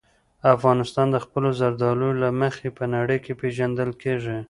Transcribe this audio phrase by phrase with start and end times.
[0.55, 4.37] افغانستان د خپلو زردالو له مخې په نړۍ کې پېژندل کېږي.